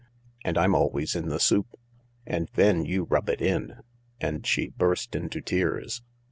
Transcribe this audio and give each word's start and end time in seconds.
And 0.43 0.57
I'm 0.57 0.73
always 0.73 1.15
in 1.15 1.27
the 1.29 1.39
soup. 1.39 1.79
And 2.25 2.49
then 2.55 2.85
you 2.85 3.03
rub 3.03 3.29
it 3.29 3.39
in." 3.39 3.81
And 4.19 4.47
she 4.47 4.69
burst 4.69 5.15
into 5.15 5.41
tears. 5.41 6.01